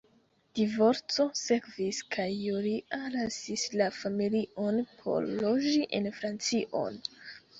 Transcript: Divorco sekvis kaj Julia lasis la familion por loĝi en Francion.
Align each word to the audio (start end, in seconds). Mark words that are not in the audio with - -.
Divorco 0.59 1.25
sekvis 1.41 1.99
kaj 2.15 2.25
Julia 2.45 3.01
lasis 3.15 3.65
la 3.81 3.89
familion 3.99 4.81
por 5.03 5.27
loĝi 5.43 5.85
en 5.99 6.09
Francion. 6.19 6.99